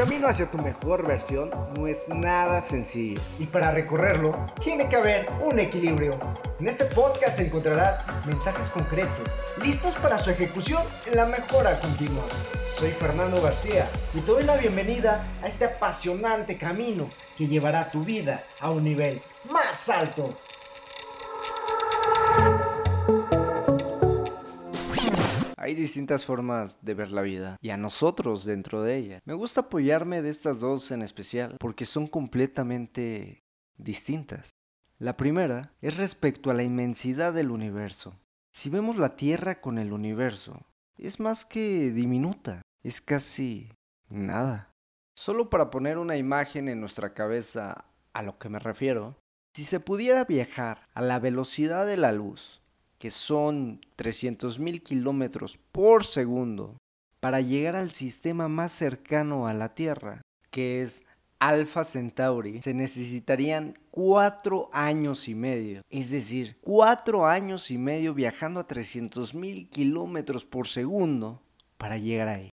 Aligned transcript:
camino 0.00 0.28
hacia 0.28 0.50
tu 0.50 0.56
mejor 0.56 1.06
versión 1.06 1.50
no 1.76 1.86
es 1.86 2.08
nada 2.08 2.62
sencillo. 2.62 3.20
Y 3.38 3.44
para 3.44 3.70
recorrerlo, 3.70 4.34
tiene 4.58 4.88
que 4.88 4.96
haber 4.96 5.28
un 5.42 5.58
equilibrio. 5.58 6.18
En 6.58 6.68
este 6.68 6.86
podcast 6.86 7.38
encontrarás 7.38 8.06
mensajes 8.24 8.70
concretos, 8.70 9.36
listos 9.62 9.96
para 9.96 10.18
su 10.18 10.30
ejecución 10.30 10.82
en 11.04 11.18
la 11.18 11.26
mejora 11.26 11.78
continua. 11.80 12.24
Soy 12.66 12.92
Fernando 12.92 13.42
García 13.42 13.90
y 14.14 14.20
te 14.20 14.32
doy 14.32 14.44
la 14.44 14.56
bienvenida 14.56 15.22
a 15.42 15.48
este 15.48 15.66
apasionante 15.66 16.56
camino 16.56 17.06
que 17.36 17.46
llevará 17.46 17.90
tu 17.90 18.02
vida 18.02 18.42
a 18.60 18.70
un 18.70 18.84
nivel 18.84 19.20
más 19.52 19.90
alto. 19.90 20.34
Hay 25.62 25.74
distintas 25.74 26.24
formas 26.24 26.82
de 26.82 26.94
ver 26.94 27.10
la 27.10 27.20
vida 27.20 27.58
y 27.60 27.68
a 27.68 27.76
nosotros 27.76 28.46
dentro 28.46 28.82
de 28.82 28.96
ella. 28.96 29.20
Me 29.26 29.34
gusta 29.34 29.60
apoyarme 29.60 30.22
de 30.22 30.30
estas 30.30 30.58
dos 30.58 30.90
en 30.90 31.02
especial 31.02 31.56
porque 31.60 31.84
son 31.84 32.06
completamente 32.06 33.44
distintas. 33.76 34.52
La 34.98 35.18
primera 35.18 35.74
es 35.82 35.98
respecto 35.98 36.50
a 36.50 36.54
la 36.54 36.62
inmensidad 36.62 37.34
del 37.34 37.50
universo. 37.50 38.18
Si 38.50 38.70
vemos 38.70 38.96
la 38.96 39.16
Tierra 39.16 39.60
con 39.60 39.76
el 39.76 39.92
universo, 39.92 40.62
es 40.96 41.20
más 41.20 41.44
que 41.44 41.90
diminuta, 41.90 42.62
es 42.82 43.02
casi 43.02 43.70
nada. 44.08 44.70
Solo 45.14 45.50
para 45.50 45.68
poner 45.68 45.98
una 45.98 46.16
imagen 46.16 46.68
en 46.68 46.80
nuestra 46.80 47.12
cabeza 47.12 47.84
a 48.14 48.22
lo 48.22 48.38
que 48.38 48.48
me 48.48 48.60
refiero, 48.60 49.18
si 49.54 49.64
se 49.64 49.78
pudiera 49.78 50.24
viajar 50.24 50.88
a 50.94 51.02
la 51.02 51.18
velocidad 51.18 51.86
de 51.86 51.98
la 51.98 52.12
luz, 52.12 52.59
que 53.00 53.10
son 53.10 53.80
300.000 53.96 54.82
kilómetros 54.82 55.58
por 55.72 56.04
segundo, 56.04 56.76
para 57.18 57.40
llegar 57.40 57.74
al 57.74 57.92
sistema 57.92 58.46
más 58.46 58.72
cercano 58.72 59.46
a 59.46 59.54
la 59.54 59.74
Tierra, 59.74 60.20
que 60.50 60.82
es 60.82 61.06
Alpha 61.38 61.84
Centauri, 61.84 62.60
se 62.60 62.74
necesitarían 62.74 63.78
cuatro 63.90 64.68
años 64.74 65.28
y 65.28 65.34
medio. 65.34 65.80
Es 65.88 66.10
decir, 66.10 66.58
cuatro 66.60 67.26
años 67.26 67.70
y 67.70 67.78
medio 67.78 68.12
viajando 68.12 68.60
a 68.60 68.68
300.000 68.68 69.70
kilómetros 69.70 70.44
por 70.44 70.68
segundo 70.68 71.40
para 71.78 71.96
llegar 71.96 72.28
ahí. 72.28 72.50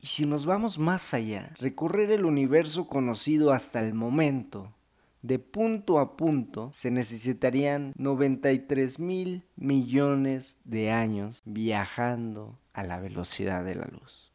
Y 0.00 0.06
si 0.06 0.24
nos 0.24 0.46
vamos 0.46 0.78
más 0.78 1.12
allá, 1.14 1.52
recorrer 1.58 2.12
el 2.12 2.24
universo 2.24 2.86
conocido 2.86 3.52
hasta 3.52 3.80
el 3.80 3.94
momento, 3.94 4.72
de 5.22 5.38
punto 5.38 5.98
a 5.98 6.16
punto 6.16 6.70
se 6.72 6.90
necesitarían 6.90 7.92
93 7.96 8.98
mil 8.98 9.44
millones 9.56 10.56
de 10.64 10.90
años 10.90 11.40
viajando 11.44 12.58
a 12.72 12.82
la 12.84 13.00
velocidad 13.00 13.64
de 13.64 13.74
la 13.74 13.86
luz. 13.86 14.32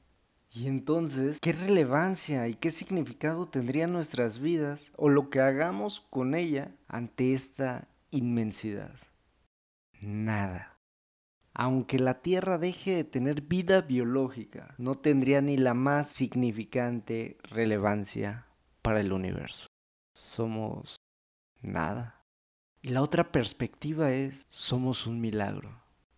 Y 0.51 0.67
entonces, 0.67 1.39
¿qué 1.41 1.51
relevancia 1.51 2.47
y 2.47 2.53
qué 2.53 2.71
significado 2.71 3.47
tendrían 3.47 3.91
nuestras 3.91 4.39
vidas 4.39 4.91
o 4.95 5.09
lo 5.09 5.29
que 5.29 5.41
hagamos 5.41 6.05
con 6.09 6.33
ella 6.33 6.71
ante 6.87 7.33
esta 7.33 7.89
inmensidad? 8.11 8.95
Nada. 9.99 10.77
Aunque 11.53 11.99
la 11.99 12.21
Tierra 12.21 12.57
deje 12.57 12.95
de 12.95 13.03
tener 13.03 13.41
vida 13.41 13.81
biológica, 13.81 14.75
no 14.77 14.95
tendría 14.95 15.41
ni 15.41 15.57
la 15.57 15.73
más 15.73 16.09
significante 16.09 17.37
relevancia 17.43 18.45
para 18.81 18.99
el 18.99 19.11
universo 19.11 19.67
somos 20.15 20.95
nada. 21.61 22.23
Y 22.81 22.89
la 22.89 23.01
otra 23.01 23.31
perspectiva 23.31 24.11
es, 24.11 24.45
somos 24.47 25.05
un 25.05 25.21
milagro. 25.21 25.69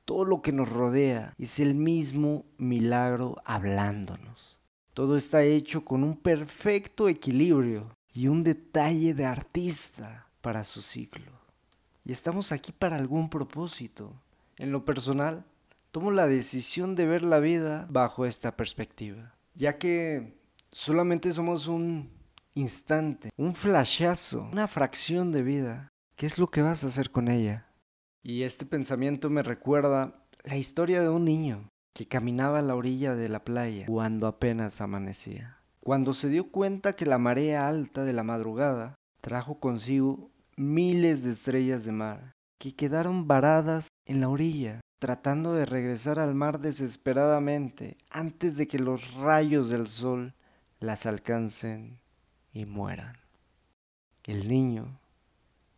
Todo 0.06 0.24
lo 0.24 0.42
que 0.42 0.54
nos 0.54 0.70
rodea 0.70 1.34
es 1.38 1.60
el 1.60 1.76
mismo 1.76 2.46
milagro 2.58 3.36
hablándonos. 3.44 4.58
Todo 4.94 5.18
está 5.18 5.44
hecho 5.44 5.84
con 5.84 6.04
un 6.04 6.16
perfecto 6.16 7.10
equilibrio 7.10 7.94
y 8.14 8.30
un 8.30 8.44
detalle 8.44 9.14
de 9.14 9.26
artista 9.26 10.28
para 10.42 10.64
su 10.64 10.82
ciclo. 10.82 11.32
Y 12.06 12.12
estamos 12.14 12.52
aquí 12.52 12.72
para 12.72 12.96
algún 12.96 13.30
propósito. 13.30 14.14
En 14.58 14.72
lo 14.72 14.86
personal, 14.86 15.46
tomo 15.92 16.12
la 16.12 16.28
decisión 16.28 16.96
de 16.96 17.06
ver 17.06 17.24
la 17.24 17.40
vida 17.40 17.86
bajo 17.90 18.26
esta 18.26 18.56
perspectiva, 18.56 19.36
ya 19.56 19.78
que 19.78 20.38
solamente 20.72 21.32
somos 21.34 21.68
un 21.68 22.17
instante, 22.58 23.30
un 23.38 23.54
flashazo, 23.54 24.50
una 24.52 24.68
fracción 24.68 25.32
de 25.32 25.44
vida. 25.44 25.90
¿Qué 26.16 26.26
es 26.26 26.40
lo 26.40 26.48
que 26.48 26.64
vas 26.64 26.84
a 26.84 26.88
hacer 26.88 27.12
con 27.12 27.28
ella? 27.28 27.68
Y 28.24 28.42
este 28.42 28.66
pensamiento 28.66 29.30
me 29.30 29.44
recuerda 29.44 30.26
la 30.44 30.58
historia 30.58 31.02
de 31.02 31.10
un 31.10 31.24
niño 31.24 31.70
que 31.94 32.08
caminaba 32.08 32.60
a 32.60 32.64
la 32.64 32.76
orilla 32.76 33.16
de 33.16 33.30
la 33.30 33.44
playa 33.44 33.86
cuando 33.86 34.28
apenas 34.28 34.82
amanecía. 34.82 35.60
Cuando 35.82 36.14
se 36.14 36.30
dio 36.30 36.52
cuenta 36.52 36.96
que 36.96 37.06
la 37.06 37.20
marea 37.20 37.68
alta 37.68 38.04
de 38.04 38.14
la 38.14 38.24
madrugada 38.24 38.96
trajo 39.22 39.60
consigo 39.60 40.32
miles 40.56 41.24
de 41.24 41.32
estrellas 41.32 41.86
de 41.86 41.92
mar 41.92 42.34
que 42.60 42.76
quedaron 42.76 43.28
varadas 43.28 43.88
en 44.06 44.20
la 44.20 44.30
orilla, 44.30 44.82
tratando 45.00 45.54
de 45.54 45.68
regresar 45.68 46.18
al 46.18 46.34
mar 46.34 46.60
desesperadamente 46.60 47.98
antes 48.10 48.58
de 48.58 48.68
que 48.68 48.80
los 48.80 49.14
rayos 49.14 49.70
del 49.70 49.88
sol 49.88 50.34
las 50.80 51.06
alcancen 51.06 52.00
y 52.58 52.66
mueran. 52.66 53.18
El 54.24 54.48
niño 54.48 55.00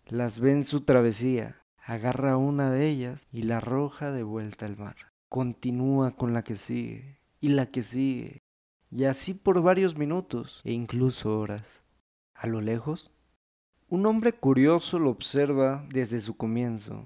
las 0.06 0.40
ve 0.40 0.54
en 0.54 0.64
su 0.64 0.82
travesía, 0.82 1.62
agarra 1.78 2.38
una 2.38 2.72
de 2.72 2.88
ellas 2.88 3.28
y 3.34 3.42
la 3.42 3.58
arroja 3.58 4.12
de 4.12 4.24
vuelta 4.24 4.66
al 4.66 4.78
mar. 4.78 4.96
Continúa 5.28 6.12
con 6.12 6.34
la 6.34 6.44
que 6.44 6.56
sigue 6.56 7.20
y 7.42 7.50
la 7.50 7.66
que 7.66 7.82
sigue, 7.82 8.44
y 8.90 9.04
así 9.04 9.34
por 9.34 9.62
varios 9.62 9.98
minutos 9.98 10.62
e 10.64 10.72
incluso 10.72 11.38
horas. 11.38 11.84
A 12.34 12.48
lo 12.48 12.62
lejos, 12.62 13.12
un 13.90 14.06
hombre 14.06 14.32
curioso 14.32 15.00
lo 15.00 15.10
observa 15.10 15.86
desde 15.90 16.22
su 16.22 16.38
comienzo, 16.38 17.06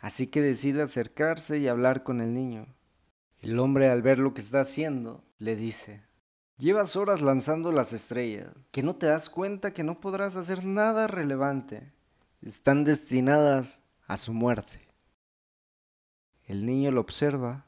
así 0.00 0.26
que 0.26 0.42
decide 0.42 0.82
acercarse 0.82 1.58
y 1.60 1.68
hablar 1.68 2.02
con 2.02 2.20
el 2.20 2.34
niño. 2.34 2.66
El 3.40 3.60
hombre 3.60 3.90
al 3.90 4.02
ver 4.02 4.18
lo 4.18 4.34
que 4.34 4.40
está 4.40 4.60
haciendo, 4.60 5.22
le 5.38 5.54
dice, 5.54 6.07
Llevas 6.58 6.96
horas 6.96 7.22
lanzando 7.22 7.70
las 7.70 7.92
estrellas, 7.92 8.52
que 8.72 8.82
no 8.82 8.96
te 8.96 9.06
das 9.06 9.30
cuenta 9.30 9.72
que 9.72 9.84
no 9.84 10.00
podrás 10.00 10.34
hacer 10.34 10.64
nada 10.64 11.06
relevante. 11.06 11.92
Están 12.42 12.82
destinadas 12.82 13.82
a 14.08 14.16
su 14.16 14.32
muerte. 14.32 14.88
El 16.42 16.66
niño 16.66 16.90
lo 16.90 17.00
observa, 17.00 17.66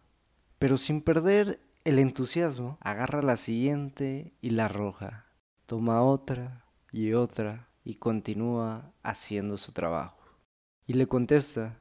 pero 0.58 0.76
sin 0.76 1.02
perder 1.02 1.60
el 1.84 2.00
entusiasmo, 2.00 2.78
agarra 2.80 3.22
la 3.22 3.36
siguiente 3.36 4.34
y 4.40 4.50
la 4.50 4.64
arroja. 4.64 5.26
Toma 5.66 6.02
otra 6.02 6.64
y 6.90 7.12
otra 7.12 7.68
y 7.84 7.94
continúa 7.94 8.92
haciendo 9.04 9.56
su 9.56 9.70
trabajo. 9.70 10.18
Y 10.84 10.94
le 10.94 11.06
contesta, 11.06 11.78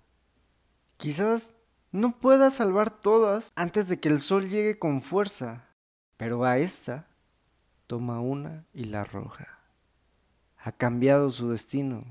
quizás 0.97 1.55
no 1.91 2.19
pueda 2.19 2.51
salvar 2.51 3.01
todas 3.01 3.51
antes 3.55 3.89
de 3.89 3.99
que 3.99 4.09
el 4.09 4.19
sol 4.19 4.47
llegue 4.47 4.77
con 4.77 5.01
fuerza. 5.01 5.68
Pero 6.19 6.43
a 6.43 6.57
esta 6.57 7.07
toma 7.87 8.19
una 8.19 8.65
y 8.73 8.83
la 8.83 9.01
arroja. 9.01 9.57
Ha 10.57 10.73
cambiado 10.73 11.29
su 11.29 11.49
destino. 11.49 12.03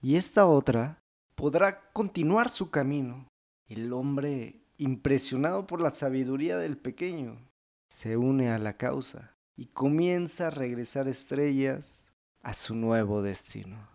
Y 0.00 0.16
esta 0.16 0.44
otra 0.46 1.04
podrá 1.36 1.92
continuar 1.92 2.50
su 2.50 2.72
camino. 2.72 3.28
El 3.68 3.92
hombre, 3.92 4.64
impresionado 4.76 5.68
por 5.68 5.80
la 5.80 5.92
sabiduría 5.92 6.58
del 6.58 6.76
pequeño, 6.76 7.38
se 7.86 8.16
une 8.16 8.50
a 8.50 8.58
la 8.58 8.76
causa 8.76 9.36
y 9.54 9.66
comienza 9.66 10.48
a 10.48 10.50
regresar 10.50 11.06
estrellas 11.06 12.12
a 12.42 12.52
su 12.54 12.74
nuevo 12.74 13.22
destino. 13.22 13.88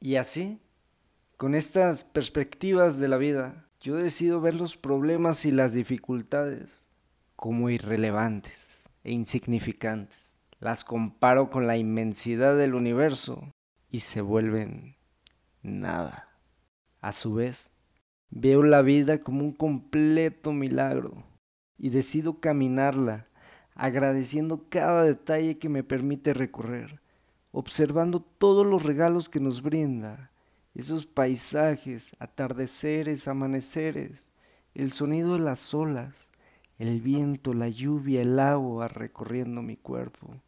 Y 0.00 0.16
así, 0.16 0.60
con 1.36 1.54
estas 1.54 2.02
perspectivas 2.02 2.98
de 2.98 3.06
la 3.06 3.16
vida, 3.16 3.68
yo 3.78 3.94
decido 3.94 4.40
ver 4.40 4.56
los 4.56 4.76
problemas 4.76 5.44
y 5.44 5.52
las 5.52 5.72
dificultades 5.72 6.88
como 7.44 7.68
irrelevantes 7.68 8.88
e 9.02 9.12
insignificantes. 9.12 10.38
Las 10.60 10.82
comparo 10.82 11.50
con 11.50 11.66
la 11.66 11.76
inmensidad 11.76 12.56
del 12.56 12.74
universo 12.74 13.52
y 13.90 14.00
se 14.00 14.22
vuelven 14.22 14.96
nada. 15.62 16.30
A 17.02 17.12
su 17.12 17.34
vez, 17.34 17.70
veo 18.30 18.62
la 18.62 18.80
vida 18.80 19.18
como 19.18 19.44
un 19.44 19.52
completo 19.52 20.54
milagro 20.54 21.22
y 21.76 21.90
decido 21.90 22.40
caminarla 22.40 23.26
agradeciendo 23.74 24.64
cada 24.70 25.02
detalle 25.02 25.58
que 25.58 25.68
me 25.68 25.84
permite 25.84 26.32
recorrer, 26.32 27.02
observando 27.50 28.20
todos 28.20 28.64
los 28.64 28.84
regalos 28.84 29.28
que 29.28 29.40
nos 29.40 29.60
brinda, 29.60 30.30
esos 30.74 31.04
paisajes, 31.04 32.10
atardeceres, 32.18 33.28
amaneceres, 33.28 34.32
el 34.72 34.92
sonido 34.92 35.34
de 35.34 35.40
las 35.40 35.74
olas, 35.74 36.30
el 36.78 37.00
viento, 37.00 37.54
la 37.54 37.68
lluvia, 37.68 38.22
el 38.22 38.38
agua 38.38 38.88
recorriendo 38.88 39.62
mi 39.62 39.76
cuerpo, 39.76 40.40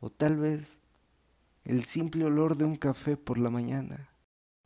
o 0.00 0.10
tal 0.10 0.36
vez 0.36 0.80
el 1.64 1.84
simple 1.84 2.24
olor 2.24 2.56
de 2.56 2.64
un 2.64 2.76
café 2.76 3.16
por 3.16 3.38
la 3.38 3.50
mañana, 3.50 4.08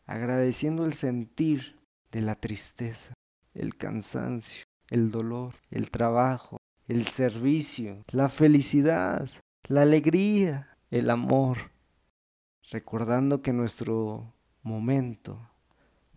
agradeciendo 0.06 0.84
el 0.84 0.92
sentir 0.92 1.80
de 2.12 2.20
la 2.20 2.36
tristeza, 2.36 3.14
el 3.54 3.76
cansancio, 3.76 4.64
el 4.88 5.10
dolor, 5.10 5.54
el 5.70 5.90
trabajo, 5.90 6.58
el 6.86 7.06
servicio, 7.08 8.04
la 8.08 8.28
felicidad, 8.28 9.28
la 9.64 9.82
alegría, 9.82 10.76
el 10.90 11.10
amor, 11.10 11.72
recordando 12.70 13.42
que 13.42 13.52
nuestro 13.52 14.32
momento, 14.62 15.48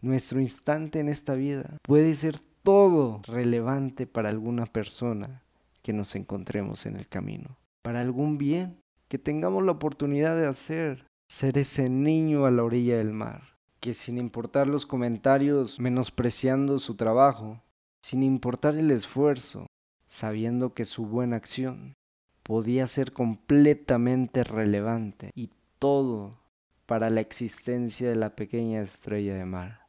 nuestro 0.01 0.39
instante 0.39 0.99
en 0.99 1.09
esta 1.09 1.33
vida 1.33 1.77
puede 1.81 2.13
ser 2.15 2.41
todo 2.65 3.21
relevante 3.27 4.07
para 4.07 4.29
alguna 4.29 4.65
persona 4.65 5.44
que 5.83 5.94
nos 5.94 6.15
encontremos 6.15 6.88
en 6.88 6.95
el 6.95 7.07
camino, 7.07 7.59
para 7.83 8.01
algún 8.01 8.39
bien 8.39 8.81
que 9.07 9.19
tengamos 9.19 9.63
la 9.63 9.73
oportunidad 9.73 10.35
de 10.35 10.47
hacer, 10.47 11.06
ser 11.29 11.59
ese 11.59 11.89
niño 11.89 12.47
a 12.47 12.51
la 12.51 12.63
orilla 12.63 12.97
del 12.97 13.13
mar, 13.13 13.56
que 13.79 13.94
sin 13.94 14.17
importar 14.17 14.65
los 14.65 14.88
comentarios 14.88 15.79
menospreciando 15.79 16.79
su 16.79 16.95
trabajo, 16.95 17.62
sin 18.01 18.23
importar 18.23 18.75
el 18.75 18.89
esfuerzo, 18.89 19.68
sabiendo 20.07 20.73
que 20.73 20.85
su 20.85 21.06
buena 21.06 21.35
acción 21.35 21.94
podía 22.41 22.88
ser 22.88 23.13
completamente 23.13 24.44
relevante 24.44 25.29
y 25.35 25.51
todo 25.77 26.39
para 26.88 27.11
la 27.11 27.21
existencia 27.21 28.09
de 28.09 28.15
la 28.15 28.35
pequeña 28.35 28.81
estrella 28.81 29.35
de 29.35 29.45
mar. 29.45 29.85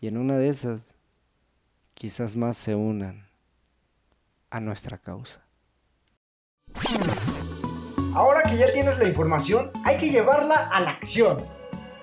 Y 0.00 0.08
en 0.08 0.16
una 0.16 0.38
de 0.38 0.48
esas, 0.48 0.95
quizás 1.96 2.36
más 2.36 2.58
se 2.58 2.74
unan 2.74 3.26
a 4.50 4.60
nuestra 4.60 4.98
causa. 4.98 5.42
Ahora 8.14 8.42
que 8.42 8.58
ya 8.58 8.70
tienes 8.72 8.98
la 8.98 9.08
información, 9.08 9.72
hay 9.82 9.96
que 9.96 10.10
llevarla 10.10 10.68
a 10.68 10.80
la 10.80 10.90
acción. 10.90 11.44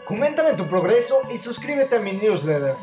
Coméntame 0.04 0.54
tu 0.54 0.68
progreso 0.68 1.22
y 1.32 1.38
suscríbete 1.38 1.98
a 1.98 2.00
mi 2.00 2.14
newsletter. 2.14 2.74